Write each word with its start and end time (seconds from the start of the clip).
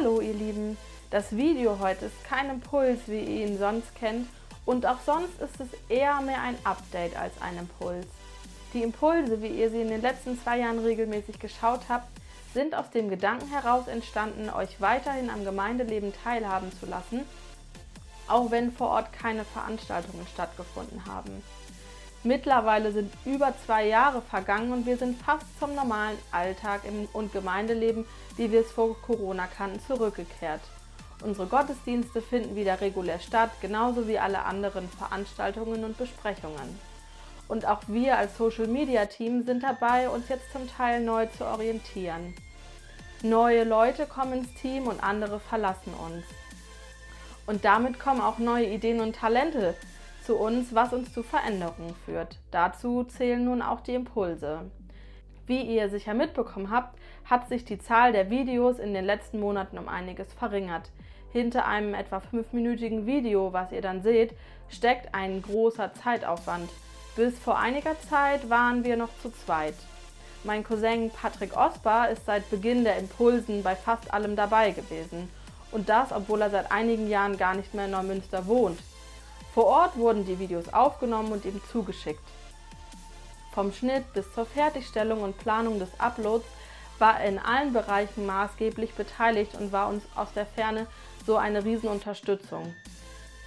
Hallo 0.00 0.22
ihr 0.22 0.32
Lieben, 0.32 0.78
das 1.10 1.36
Video 1.36 1.78
heute 1.78 2.06
ist 2.06 2.24
kein 2.24 2.48
Impuls, 2.48 3.00
wie 3.06 3.20
ihr 3.20 3.46
ihn 3.46 3.58
sonst 3.58 3.94
kennt 3.96 4.28
und 4.64 4.86
auch 4.86 5.00
sonst 5.04 5.38
ist 5.42 5.60
es 5.60 5.68
eher 5.90 6.22
mehr 6.22 6.40
ein 6.40 6.56
Update 6.64 7.14
als 7.18 7.34
ein 7.42 7.58
Impuls. 7.58 8.06
Die 8.72 8.82
Impulse, 8.82 9.42
wie 9.42 9.48
ihr 9.48 9.68
sie 9.68 9.82
in 9.82 9.88
den 9.88 10.00
letzten 10.00 10.40
zwei 10.40 10.60
Jahren 10.60 10.78
regelmäßig 10.78 11.38
geschaut 11.38 11.82
habt, 11.90 12.08
sind 12.54 12.74
aus 12.74 12.90
dem 12.90 13.10
Gedanken 13.10 13.50
heraus 13.50 13.88
entstanden, 13.88 14.48
euch 14.48 14.80
weiterhin 14.80 15.28
am 15.28 15.44
Gemeindeleben 15.44 16.14
teilhaben 16.24 16.72
zu 16.80 16.86
lassen, 16.86 17.26
auch 18.26 18.50
wenn 18.50 18.72
vor 18.72 18.88
Ort 18.88 19.12
keine 19.12 19.44
Veranstaltungen 19.44 20.26
stattgefunden 20.32 21.04
haben. 21.04 21.42
Mittlerweile 22.22 22.92
sind 22.92 23.12
über 23.24 23.54
zwei 23.64 23.86
Jahre 23.86 24.20
vergangen 24.20 24.72
und 24.72 24.84
wir 24.84 24.98
sind 24.98 25.20
fast 25.22 25.46
zum 25.58 25.74
normalen 25.74 26.18
Alltag 26.32 26.82
und 27.14 27.32
Gemeindeleben, 27.32 28.04
wie 28.36 28.52
wir 28.52 28.60
es 28.60 28.70
vor 28.70 28.94
Corona 29.00 29.46
kannten, 29.46 29.80
zurückgekehrt. 29.80 30.60
Unsere 31.22 31.46
Gottesdienste 31.46 32.20
finden 32.20 32.56
wieder 32.56 32.80
regulär 32.80 33.20
statt, 33.20 33.50
genauso 33.62 34.06
wie 34.06 34.18
alle 34.18 34.44
anderen 34.44 34.88
Veranstaltungen 34.90 35.84
und 35.84 35.96
Besprechungen. 35.96 36.78
Und 37.48 37.66
auch 37.66 37.80
wir 37.88 38.18
als 38.18 38.36
Social 38.36 38.66
Media 38.66 39.06
Team 39.06 39.44
sind 39.44 39.62
dabei, 39.62 40.08
uns 40.08 40.28
jetzt 40.28 40.52
zum 40.52 40.68
Teil 40.68 41.00
neu 41.00 41.26
zu 41.26 41.46
orientieren. 41.46 42.34
Neue 43.22 43.64
Leute 43.64 44.06
kommen 44.06 44.34
ins 44.34 44.54
Team 44.54 44.86
und 44.86 45.02
andere 45.02 45.40
verlassen 45.40 45.92
uns. 45.94 46.24
Und 47.46 47.64
damit 47.64 47.98
kommen 47.98 48.20
auch 48.20 48.38
neue 48.38 48.66
Ideen 48.66 49.00
und 49.00 49.16
Talente 49.16 49.74
zu 50.24 50.36
uns, 50.36 50.74
was 50.74 50.92
uns 50.92 51.12
zu 51.12 51.22
Veränderungen 51.22 51.94
führt. 52.04 52.38
Dazu 52.50 53.04
zählen 53.04 53.44
nun 53.44 53.62
auch 53.62 53.80
die 53.80 53.94
Impulse. 53.94 54.70
Wie 55.46 55.62
ihr 55.62 55.88
sicher 55.88 56.14
mitbekommen 56.14 56.70
habt, 56.70 56.96
hat 57.24 57.48
sich 57.48 57.64
die 57.64 57.78
Zahl 57.78 58.12
der 58.12 58.30
Videos 58.30 58.78
in 58.78 58.94
den 58.94 59.04
letzten 59.04 59.40
Monaten 59.40 59.78
um 59.78 59.88
einiges 59.88 60.32
verringert. 60.32 60.90
Hinter 61.32 61.66
einem 61.66 61.94
etwa 61.94 62.20
fünfminütigen 62.20 63.06
Video, 63.06 63.52
was 63.52 63.72
ihr 63.72 63.82
dann 63.82 64.02
seht, 64.02 64.34
steckt 64.68 65.14
ein 65.14 65.42
großer 65.42 65.92
Zeitaufwand. 65.94 66.70
Bis 67.16 67.38
vor 67.38 67.58
einiger 67.58 67.98
Zeit 68.00 68.48
waren 68.48 68.84
wir 68.84 68.96
noch 68.96 69.10
zu 69.22 69.30
zweit. 69.30 69.74
Mein 70.42 70.64
Cousin 70.64 71.10
Patrick 71.10 71.56
Osbar 71.56 72.10
ist 72.10 72.26
seit 72.26 72.48
Beginn 72.50 72.84
der 72.84 72.98
Impulsen 72.98 73.62
bei 73.62 73.76
fast 73.76 74.12
allem 74.12 74.36
dabei 74.36 74.70
gewesen. 74.70 75.28
Und 75.70 75.88
das, 75.88 76.12
obwohl 76.12 76.40
er 76.42 76.50
seit 76.50 76.72
einigen 76.72 77.08
Jahren 77.08 77.36
gar 77.36 77.54
nicht 77.54 77.74
mehr 77.74 77.84
in 77.84 77.90
Neumünster 77.90 78.46
wohnt. 78.46 78.78
Vor 79.54 79.66
Ort 79.66 79.96
wurden 79.96 80.24
die 80.24 80.38
Videos 80.38 80.72
aufgenommen 80.72 81.32
und 81.32 81.44
ihm 81.44 81.60
zugeschickt. 81.70 82.22
Vom 83.52 83.72
Schnitt 83.72 84.12
bis 84.12 84.32
zur 84.32 84.46
Fertigstellung 84.46 85.22
und 85.22 85.38
Planung 85.38 85.80
des 85.80 85.88
Uploads 85.98 86.46
war 87.00 87.18
er 87.18 87.28
in 87.28 87.38
allen 87.38 87.72
Bereichen 87.72 88.26
maßgeblich 88.26 88.94
beteiligt 88.94 89.54
und 89.54 89.72
war 89.72 89.88
uns 89.88 90.04
aus 90.14 90.32
der 90.34 90.46
Ferne 90.46 90.86
so 91.26 91.36
eine 91.36 91.64
Riesenunterstützung. 91.64 92.74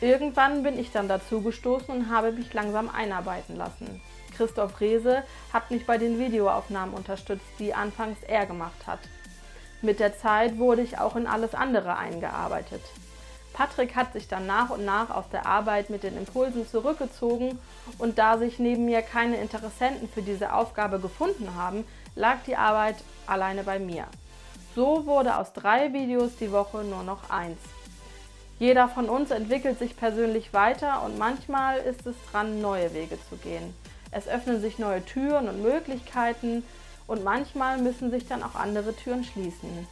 Irgendwann 0.00 0.62
bin 0.62 0.78
ich 0.78 0.92
dann 0.92 1.08
dazu 1.08 1.40
gestoßen 1.40 1.88
und 1.88 2.10
habe 2.10 2.32
mich 2.32 2.52
langsam 2.52 2.90
einarbeiten 2.90 3.56
lassen. 3.56 4.02
Christoph 4.36 4.78
Rehse 4.80 5.22
hat 5.52 5.70
mich 5.70 5.86
bei 5.86 5.96
den 5.96 6.18
Videoaufnahmen 6.18 6.94
unterstützt, 6.94 7.46
die 7.58 7.72
anfangs 7.72 8.18
er 8.26 8.44
gemacht 8.44 8.86
hat. 8.86 8.98
Mit 9.80 10.00
der 10.00 10.18
Zeit 10.18 10.58
wurde 10.58 10.82
ich 10.82 10.98
auch 10.98 11.16
in 11.16 11.26
alles 11.26 11.54
andere 11.54 11.96
eingearbeitet. 11.96 12.82
Patrick 13.56 13.96
hat 13.96 14.12
sich 14.12 14.28
dann 14.28 14.46
nach 14.46 14.68
und 14.68 14.84
nach 14.84 15.08
aus 15.08 15.24
der 15.32 15.46
Arbeit 15.46 15.88
mit 15.88 16.02
den 16.02 16.18
Impulsen 16.18 16.68
zurückgezogen 16.68 17.58
und 17.96 18.18
da 18.18 18.36
sich 18.36 18.58
neben 18.58 18.84
mir 18.84 19.00
keine 19.00 19.36
Interessenten 19.36 20.10
für 20.10 20.20
diese 20.20 20.52
Aufgabe 20.52 21.00
gefunden 21.00 21.54
haben, 21.56 21.86
lag 22.16 22.36
die 22.46 22.56
Arbeit 22.56 22.96
alleine 23.26 23.62
bei 23.62 23.78
mir. 23.78 24.04
So 24.74 25.06
wurde 25.06 25.38
aus 25.38 25.54
drei 25.54 25.94
Videos 25.94 26.36
die 26.38 26.52
Woche 26.52 26.84
nur 26.84 27.02
noch 27.02 27.30
eins. 27.30 27.58
Jeder 28.58 28.90
von 28.90 29.08
uns 29.08 29.30
entwickelt 29.30 29.78
sich 29.78 29.96
persönlich 29.96 30.52
weiter 30.52 31.02
und 31.02 31.16
manchmal 31.16 31.78
ist 31.78 32.06
es 32.06 32.16
dran, 32.30 32.60
neue 32.60 32.92
Wege 32.92 33.16
zu 33.30 33.36
gehen. 33.36 33.74
Es 34.10 34.28
öffnen 34.28 34.60
sich 34.60 34.78
neue 34.78 35.02
Türen 35.02 35.48
und 35.48 35.62
Möglichkeiten 35.62 36.62
und 37.06 37.24
manchmal 37.24 37.78
müssen 37.78 38.10
sich 38.10 38.28
dann 38.28 38.42
auch 38.42 38.54
andere 38.54 38.94
Türen 38.94 39.24
schließen. 39.24 39.88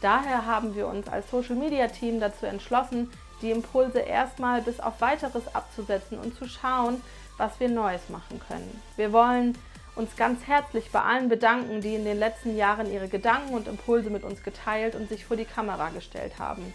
Daher 0.00 0.46
haben 0.46 0.74
wir 0.74 0.86
uns 0.86 1.08
als 1.08 1.30
Social 1.30 1.56
Media 1.56 1.86
Team 1.88 2.20
dazu 2.20 2.46
entschlossen, 2.46 3.10
die 3.42 3.50
Impulse 3.50 4.00
erstmal 4.00 4.62
bis 4.62 4.80
auf 4.80 5.00
weiteres 5.00 5.54
abzusetzen 5.54 6.18
und 6.18 6.34
zu 6.36 6.48
schauen, 6.48 7.00
was 7.36 7.58
wir 7.60 7.68
Neues 7.68 8.08
machen 8.08 8.40
können. 8.46 8.82
Wir 8.96 9.12
wollen 9.12 9.56
uns 9.96 10.16
ganz 10.16 10.46
herzlich 10.46 10.90
bei 10.90 11.02
allen 11.02 11.28
bedanken, 11.28 11.80
die 11.80 11.94
in 11.94 12.04
den 12.04 12.18
letzten 12.18 12.56
Jahren 12.56 12.90
ihre 12.90 13.08
Gedanken 13.08 13.54
und 13.54 13.68
Impulse 13.68 14.10
mit 14.10 14.24
uns 14.24 14.42
geteilt 14.42 14.94
und 14.94 15.08
sich 15.08 15.24
vor 15.24 15.36
die 15.36 15.44
Kamera 15.44 15.90
gestellt 15.90 16.38
haben. 16.38 16.72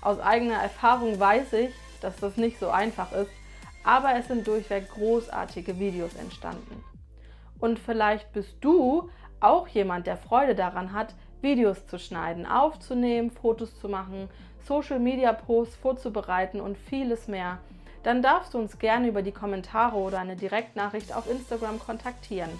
Aus 0.00 0.20
eigener 0.20 0.62
Erfahrung 0.62 1.18
weiß 1.18 1.52
ich, 1.54 1.74
dass 2.00 2.16
das 2.16 2.36
nicht 2.36 2.58
so 2.58 2.70
einfach 2.70 3.12
ist, 3.12 3.30
aber 3.84 4.14
es 4.14 4.28
sind 4.28 4.46
durchweg 4.46 4.88
großartige 4.90 5.78
Videos 5.78 6.14
entstanden. 6.14 6.84
Und 7.58 7.78
vielleicht 7.78 8.32
bist 8.32 8.54
du 8.60 9.10
auch 9.40 9.68
jemand, 9.68 10.06
der 10.06 10.16
Freude 10.16 10.54
daran 10.54 10.92
hat, 10.92 11.14
Videos 11.42 11.86
zu 11.86 11.98
schneiden, 11.98 12.46
aufzunehmen, 12.46 13.30
Fotos 13.30 13.78
zu 13.80 13.88
machen, 13.88 14.28
Social-Media-Posts 14.66 15.76
vorzubereiten 15.76 16.60
und 16.60 16.76
vieles 16.76 17.28
mehr, 17.28 17.58
dann 18.02 18.22
darfst 18.22 18.54
du 18.54 18.58
uns 18.58 18.78
gerne 18.78 19.08
über 19.08 19.22
die 19.22 19.32
Kommentare 19.32 19.96
oder 19.96 20.18
eine 20.18 20.36
Direktnachricht 20.36 21.14
auf 21.14 21.28
Instagram 21.30 21.78
kontaktieren. 21.78 22.50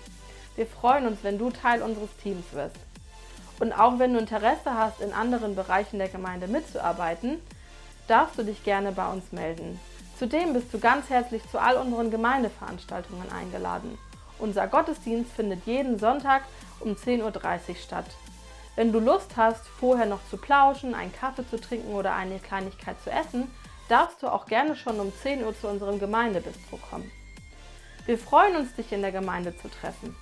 Wir 0.56 0.66
freuen 0.66 1.06
uns, 1.06 1.22
wenn 1.22 1.38
du 1.38 1.50
Teil 1.50 1.82
unseres 1.82 2.14
Teams 2.22 2.52
wirst. 2.52 2.76
Und 3.60 3.72
auch 3.72 3.98
wenn 3.98 4.12
du 4.14 4.18
Interesse 4.18 4.74
hast, 4.74 5.00
in 5.00 5.12
anderen 5.12 5.54
Bereichen 5.54 5.98
der 5.98 6.08
Gemeinde 6.08 6.48
mitzuarbeiten, 6.48 7.38
darfst 8.08 8.38
du 8.38 8.42
dich 8.42 8.64
gerne 8.64 8.92
bei 8.92 9.10
uns 9.10 9.32
melden. 9.32 9.78
Zudem 10.18 10.52
bist 10.52 10.72
du 10.74 10.78
ganz 10.78 11.08
herzlich 11.08 11.42
zu 11.50 11.58
all 11.58 11.76
unseren 11.76 12.10
Gemeindeveranstaltungen 12.10 13.30
eingeladen. 13.32 13.96
Unser 14.38 14.66
Gottesdienst 14.66 15.32
findet 15.32 15.64
jeden 15.66 15.98
Sonntag 15.98 16.42
um 16.80 16.92
10.30 16.92 17.22
Uhr 17.22 17.74
statt. 17.76 18.06
Wenn 18.80 18.92
du 18.92 18.98
Lust 18.98 19.36
hast, 19.36 19.68
vorher 19.68 20.06
noch 20.06 20.26
zu 20.30 20.38
plauschen, 20.38 20.94
einen 20.94 21.12
Kaffee 21.12 21.46
zu 21.46 21.60
trinken 21.60 21.92
oder 21.92 22.14
eine 22.14 22.38
Kleinigkeit 22.38 22.96
zu 23.04 23.10
essen, 23.10 23.54
darfst 23.90 24.22
du 24.22 24.28
auch 24.28 24.46
gerne 24.46 24.74
schon 24.74 24.98
um 24.98 25.12
10 25.14 25.44
Uhr 25.44 25.54
zu 25.54 25.68
unserem 25.68 25.98
Gemeindebistro 25.98 26.78
kommen. 26.88 27.12
Wir 28.06 28.16
freuen 28.16 28.56
uns, 28.56 28.74
dich 28.74 28.90
in 28.90 29.02
der 29.02 29.12
Gemeinde 29.12 29.54
zu 29.54 29.68
treffen. 29.68 30.16